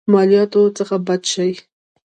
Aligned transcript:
مالياتو 0.13 0.61
څخه 0.77 0.95
بچ 1.07 1.23
شي. 1.33 1.49